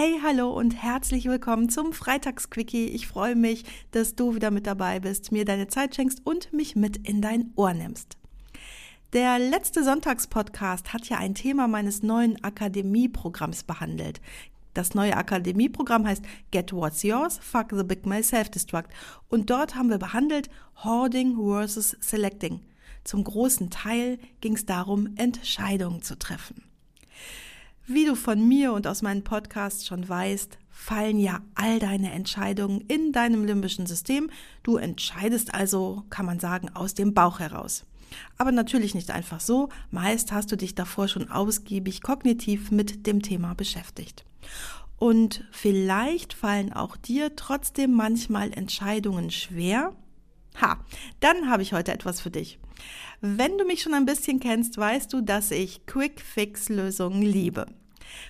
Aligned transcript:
Hey, 0.00 0.20
hallo 0.22 0.56
und 0.56 0.80
herzlich 0.80 1.24
willkommen 1.24 1.70
zum 1.70 1.92
Freitagsquickie. 1.92 2.86
Ich 2.86 3.08
freue 3.08 3.34
mich, 3.34 3.64
dass 3.90 4.14
du 4.14 4.36
wieder 4.36 4.52
mit 4.52 4.64
dabei 4.68 5.00
bist, 5.00 5.32
mir 5.32 5.44
deine 5.44 5.66
Zeit 5.66 5.96
schenkst 5.96 6.20
und 6.24 6.52
mich 6.52 6.76
mit 6.76 6.98
in 6.98 7.20
dein 7.20 7.50
Ohr 7.56 7.74
nimmst. 7.74 8.16
Der 9.12 9.40
letzte 9.40 9.82
Sonntagspodcast 9.82 10.92
hat 10.92 11.08
ja 11.08 11.16
ein 11.16 11.34
Thema 11.34 11.66
meines 11.66 12.04
neuen 12.04 12.44
Akademieprogramms 12.44 13.64
behandelt. 13.64 14.20
Das 14.72 14.94
neue 14.94 15.16
Akademieprogramm 15.16 16.06
heißt 16.06 16.22
Get 16.52 16.72
What's 16.72 17.02
Yours, 17.02 17.38
Fuck 17.38 17.70
the 17.72 17.82
Big 17.82 18.06
My 18.06 18.22
Self-Destruct. 18.22 18.92
Und 19.28 19.50
dort 19.50 19.74
haben 19.74 19.90
wir 19.90 19.98
behandelt 19.98 20.48
Hoarding 20.84 21.36
versus 21.44 21.96
Selecting. 21.98 22.60
Zum 23.02 23.24
großen 23.24 23.68
Teil 23.70 24.20
ging 24.40 24.54
es 24.54 24.64
darum, 24.64 25.16
Entscheidungen 25.16 26.02
zu 26.02 26.16
treffen. 26.16 26.62
Wie 27.90 28.04
du 28.04 28.16
von 28.16 28.46
mir 28.46 28.74
und 28.74 28.86
aus 28.86 29.00
meinen 29.00 29.24
Podcasts 29.24 29.86
schon 29.86 30.06
weißt, 30.06 30.58
fallen 30.68 31.18
ja 31.18 31.40
all 31.54 31.78
deine 31.78 32.12
Entscheidungen 32.12 32.82
in 32.82 33.12
deinem 33.12 33.46
limbischen 33.46 33.86
System. 33.86 34.28
Du 34.62 34.76
entscheidest 34.76 35.54
also, 35.54 36.04
kann 36.10 36.26
man 36.26 36.38
sagen, 36.38 36.68
aus 36.74 36.92
dem 36.92 37.14
Bauch 37.14 37.40
heraus. 37.40 37.86
Aber 38.36 38.52
natürlich 38.52 38.94
nicht 38.94 39.10
einfach 39.10 39.40
so. 39.40 39.70
Meist 39.90 40.32
hast 40.32 40.52
du 40.52 40.56
dich 40.56 40.74
davor 40.74 41.08
schon 41.08 41.30
ausgiebig 41.30 42.02
kognitiv 42.02 42.70
mit 42.70 43.06
dem 43.06 43.22
Thema 43.22 43.54
beschäftigt. 43.54 44.26
Und 44.98 45.46
vielleicht 45.50 46.34
fallen 46.34 46.74
auch 46.74 46.94
dir 46.94 47.36
trotzdem 47.36 47.94
manchmal 47.94 48.52
Entscheidungen 48.52 49.30
schwer. 49.30 49.94
Ha, 50.60 50.78
dann 51.20 51.50
habe 51.50 51.62
ich 51.62 51.72
heute 51.72 51.92
etwas 51.92 52.20
für 52.20 52.30
dich. 52.30 52.58
Wenn 53.20 53.58
du 53.58 53.64
mich 53.64 53.82
schon 53.82 53.94
ein 53.94 54.06
bisschen 54.06 54.40
kennst, 54.40 54.76
weißt 54.76 55.12
du, 55.12 55.20
dass 55.20 55.50
ich 55.50 55.86
Quick-Fix-Lösungen 55.86 57.22
liebe. 57.22 57.66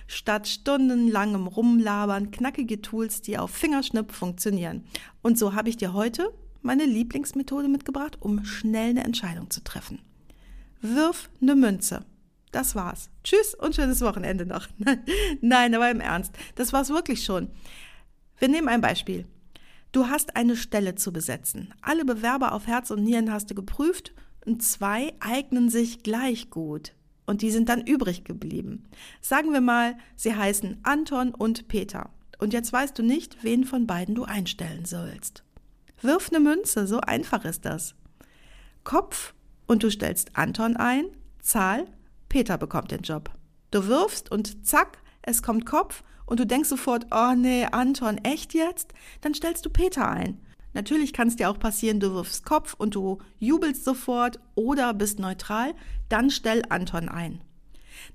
Statt 0.07 0.47
stundenlangem 0.47 1.47
Rumlabern 1.47 2.31
knackige 2.31 2.81
Tools, 2.81 3.21
die 3.21 3.37
auf 3.37 3.51
Fingerschnipp 3.51 4.11
funktionieren. 4.11 4.83
Und 5.21 5.37
so 5.37 5.53
habe 5.53 5.69
ich 5.69 5.77
dir 5.77 5.93
heute 5.93 6.33
meine 6.61 6.85
Lieblingsmethode 6.85 7.67
mitgebracht, 7.67 8.17
um 8.19 8.43
schnell 8.45 8.91
eine 8.91 9.03
Entscheidung 9.03 9.49
zu 9.49 9.63
treffen. 9.63 9.99
Wirf 10.81 11.29
eine 11.41 11.55
Münze. 11.55 12.05
Das 12.51 12.75
war's. 12.75 13.09
Tschüss 13.23 13.53
und 13.53 13.75
schönes 13.75 14.01
Wochenende 14.01 14.45
noch. 14.45 14.67
Nein, 15.41 15.75
aber 15.75 15.91
im 15.91 16.01
Ernst. 16.01 16.33
Das 16.55 16.73
war's 16.73 16.89
wirklich 16.89 17.23
schon. 17.23 17.49
Wir 18.39 18.47
nehmen 18.47 18.67
ein 18.67 18.81
Beispiel. 18.81 19.25
Du 19.91 20.07
hast 20.07 20.35
eine 20.35 20.55
Stelle 20.55 20.95
zu 20.95 21.11
besetzen. 21.11 21.73
Alle 21.81 22.05
Bewerber 22.05 22.53
auf 22.53 22.67
Herz 22.67 22.91
und 22.91 23.03
Nieren 23.03 23.31
hast 23.31 23.49
du 23.49 23.55
geprüft 23.55 24.13
und 24.45 24.61
zwei 24.61 25.13
eignen 25.19 25.69
sich 25.69 26.03
gleich 26.03 26.49
gut. 26.49 26.93
Und 27.25 27.41
die 27.41 27.51
sind 27.51 27.69
dann 27.69 27.85
übrig 27.85 28.23
geblieben. 28.23 28.85
Sagen 29.21 29.51
wir 29.51 29.61
mal, 29.61 29.97
sie 30.15 30.35
heißen 30.35 30.79
Anton 30.83 31.33
und 31.33 31.67
Peter. 31.67 32.09
Und 32.37 32.53
jetzt 32.53 32.71
weißt 32.71 32.97
du 32.97 33.03
nicht, 33.03 33.43
wen 33.43 33.65
von 33.65 33.87
beiden 33.87 34.15
du 34.15 34.23
einstellen 34.23 34.85
sollst. 34.85 35.43
Wirf 36.01 36.29
eine 36.29 36.39
Münze, 36.39 36.87
so 36.87 37.01
einfach 37.01 37.43
ist 37.45 37.65
das. 37.65 37.95
Kopf 38.83 39.33
und 39.67 39.83
du 39.83 39.91
stellst 39.91 40.35
Anton 40.35 40.77
ein, 40.77 41.05
Zahl, 41.39 41.85
Peter 42.29 42.57
bekommt 42.57 42.91
den 42.91 43.01
Job. 43.01 43.31
Du 43.71 43.87
wirfst 43.87 44.31
und 44.31 44.65
zack, 44.65 44.99
es 45.29 45.43
kommt 45.43 45.65
Kopf 45.65 46.03
und 46.25 46.39
du 46.39 46.45
denkst 46.45 46.69
sofort, 46.69 47.07
oh 47.11 47.33
nee, 47.35 47.65
Anton, 47.65 48.17
echt 48.19 48.53
jetzt? 48.53 48.93
Dann 49.21 49.33
stellst 49.33 49.65
du 49.65 49.69
Peter 49.69 50.09
ein. 50.09 50.39
Natürlich 50.73 51.13
kann 51.13 51.27
es 51.27 51.35
dir 51.35 51.49
auch 51.49 51.57
passieren, 51.57 51.99
du 51.99 52.13
wirfst 52.13 52.45
Kopf 52.45 52.75
und 52.77 52.93
du 52.95 53.19
jubelst 53.39 53.83
sofort 53.83 54.39
oder 54.55 54.93
bist 54.93 55.19
neutral, 55.19 55.73
dann 56.09 56.29
stell 56.29 56.63
Anton 56.69 57.09
ein. 57.09 57.41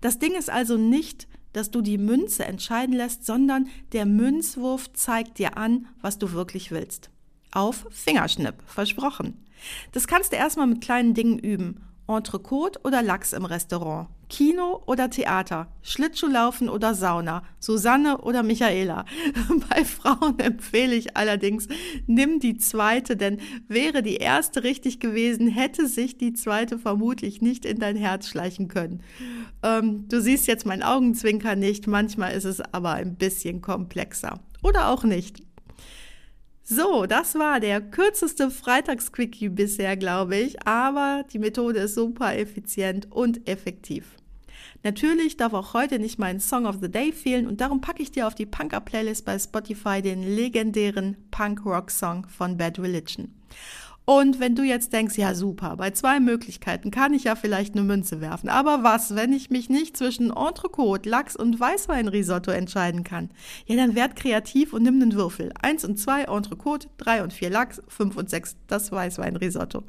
Das 0.00 0.18
Ding 0.18 0.34
ist 0.34 0.50
also 0.50 0.76
nicht, 0.76 1.26
dass 1.52 1.70
du 1.70 1.82
die 1.82 1.98
Münze 1.98 2.44
entscheiden 2.44 2.94
lässt, 2.94 3.26
sondern 3.26 3.68
der 3.92 4.06
Münzwurf 4.06 4.92
zeigt 4.92 5.38
dir 5.38 5.56
an, 5.56 5.86
was 6.00 6.18
du 6.18 6.32
wirklich 6.32 6.70
willst. 6.70 7.10
Auf 7.52 7.86
Fingerschnipp, 7.90 8.56
versprochen. 8.66 9.44
Das 9.92 10.06
kannst 10.06 10.32
du 10.32 10.36
erstmal 10.36 10.66
mit 10.66 10.80
kleinen 10.80 11.14
Dingen 11.14 11.38
üben 11.38 11.80
Entrecote 12.06 12.80
oder 12.84 13.02
Lachs 13.02 13.32
im 13.32 13.44
Restaurant, 13.44 14.08
Kino 14.34 14.82
oder 14.86 15.10
Theater, 15.10 15.68
Schlittschuhlaufen 15.82 16.68
oder 16.68 16.96
Sauna, 16.96 17.44
Susanne 17.60 18.18
oder 18.18 18.42
Michaela. 18.42 19.04
Bei 19.70 19.84
Frauen 19.84 20.40
empfehle 20.40 20.96
ich 20.96 21.16
allerdings, 21.16 21.68
nimm 22.08 22.40
die 22.40 22.56
zweite, 22.56 23.16
denn 23.16 23.38
wäre 23.68 24.02
die 24.02 24.16
erste 24.16 24.64
richtig 24.64 24.98
gewesen, 24.98 25.46
hätte 25.46 25.86
sich 25.86 26.18
die 26.18 26.32
zweite 26.32 26.80
vermutlich 26.80 27.42
nicht 27.42 27.64
in 27.64 27.78
dein 27.78 27.94
Herz 27.94 28.26
schleichen 28.26 28.66
können. 28.66 29.04
Ähm, 29.62 30.08
du 30.08 30.20
siehst 30.20 30.48
jetzt 30.48 30.66
mein 30.66 30.82
Augenzwinker 30.82 31.54
nicht, 31.54 31.86
manchmal 31.86 32.32
ist 32.32 32.44
es 32.44 32.60
aber 32.60 32.90
ein 32.94 33.14
bisschen 33.14 33.60
komplexer. 33.60 34.40
Oder 34.64 34.88
auch 34.88 35.04
nicht. 35.04 35.44
So, 36.64 37.06
das 37.06 37.36
war 37.36 37.60
der 37.60 37.80
kürzeste 37.80 38.50
Freitagsquickie 38.50 39.50
bisher, 39.50 39.96
glaube 39.96 40.34
ich, 40.34 40.66
aber 40.66 41.24
die 41.32 41.38
Methode 41.38 41.78
ist 41.78 41.94
super 41.94 42.36
effizient 42.36 43.12
und 43.12 43.48
effektiv. 43.48 44.16
Natürlich 44.82 45.36
darf 45.36 45.52
auch 45.52 45.74
heute 45.74 45.98
nicht 45.98 46.18
mein 46.18 46.40
Song 46.40 46.66
of 46.66 46.76
the 46.80 46.90
Day 46.90 47.12
fehlen 47.12 47.46
und 47.46 47.60
darum 47.60 47.80
packe 47.80 48.02
ich 48.02 48.10
dir 48.10 48.26
auf 48.26 48.34
die 48.34 48.46
Punker-Playlist 48.46 49.24
bei 49.24 49.38
Spotify 49.38 50.02
den 50.02 50.22
legendären 50.22 51.16
Punk-Rock-Song 51.30 52.26
von 52.28 52.56
Bad 52.56 52.78
Religion. 52.78 53.32
Und 54.06 54.38
wenn 54.38 54.54
du 54.54 54.62
jetzt 54.62 54.92
denkst, 54.92 55.16
ja 55.16 55.34
super, 55.34 55.76
bei 55.76 55.90
zwei 55.92 56.20
Möglichkeiten 56.20 56.90
kann 56.90 57.14
ich 57.14 57.24
ja 57.24 57.36
vielleicht 57.36 57.74
eine 57.74 57.84
Münze 57.84 58.20
werfen. 58.20 58.50
Aber 58.50 58.82
was, 58.82 59.14
wenn 59.14 59.32
ich 59.32 59.48
mich 59.48 59.70
nicht 59.70 59.96
zwischen 59.96 60.30
Entrecote, 60.30 61.08
Lachs 61.08 61.36
und 61.36 61.58
Weißweinrisotto 61.58 62.50
entscheiden 62.50 63.02
kann? 63.02 63.30
Ja, 63.64 63.76
dann 63.76 63.94
werd 63.94 64.14
kreativ 64.14 64.74
und 64.74 64.82
nimm 64.82 65.00
einen 65.00 65.14
Würfel. 65.14 65.52
Eins 65.62 65.86
und 65.86 65.98
zwei 65.98 66.24
Entrecote, 66.24 66.88
drei 66.98 67.22
und 67.22 67.32
vier 67.32 67.48
Lachs, 67.48 67.80
fünf 67.88 68.16
und 68.18 68.28
sechs 68.28 68.56
das 68.66 68.92
Weißweinrisotto. 68.92 69.84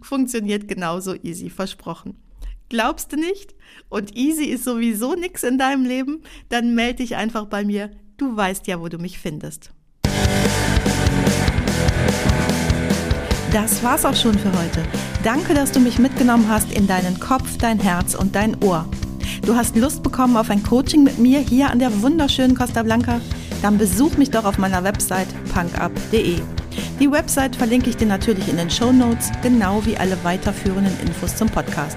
Funktioniert 0.00 0.66
genauso 0.66 1.14
easy, 1.22 1.50
versprochen. 1.50 2.16
Glaubst 2.68 3.12
du 3.12 3.16
nicht? 3.16 3.54
Und 3.88 4.14
easy 4.14 4.44
ist 4.44 4.64
sowieso 4.64 5.14
nix 5.14 5.42
in 5.42 5.56
deinem 5.56 5.86
Leben? 5.86 6.22
Dann 6.50 6.74
melde 6.74 6.96
dich 6.96 7.16
einfach 7.16 7.46
bei 7.46 7.64
mir. 7.64 7.90
Du 8.18 8.36
weißt 8.36 8.66
ja, 8.66 8.80
wo 8.80 8.88
du 8.88 8.98
mich 8.98 9.18
findest. 9.18 9.70
Das 13.52 13.82
war's 13.82 14.04
auch 14.04 14.14
schon 14.14 14.38
für 14.38 14.52
heute. 14.52 14.82
Danke, 15.24 15.54
dass 15.54 15.72
du 15.72 15.80
mich 15.80 15.98
mitgenommen 15.98 16.46
hast 16.48 16.70
in 16.70 16.86
deinen 16.86 17.18
Kopf, 17.18 17.56
dein 17.56 17.78
Herz 17.78 18.14
und 18.14 18.34
dein 18.34 18.62
Ohr. 18.62 18.86
Du 19.46 19.56
hast 19.56 19.74
Lust 19.74 20.02
bekommen 20.02 20.36
auf 20.36 20.50
ein 20.50 20.62
Coaching 20.62 21.02
mit 21.02 21.18
mir 21.18 21.40
hier 21.40 21.70
an 21.70 21.78
der 21.78 22.02
wunderschönen 22.02 22.54
Costa 22.54 22.82
Blanca? 22.82 23.22
Dann 23.62 23.78
besuch 23.78 24.18
mich 24.18 24.30
doch 24.30 24.44
auf 24.44 24.58
meiner 24.58 24.84
Website 24.84 25.28
punkup.de. 25.54 26.40
Die 27.00 27.10
Website 27.10 27.56
verlinke 27.56 27.88
ich 27.88 27.96
dir 27.96 28.06
natürlich 28.06 28.48
in 28.48 28.58
den 28.58 28.70
Show 28.70 28.92
Notes, 28.92 29.30
genau 29.42 29.84
wie 29.86 29.96
alle 29.96 30.22
weiterführenden 30.22 31.00
Infos 31.00 31.34
zum 31.34 31.48
Podcast. 31.48 31.96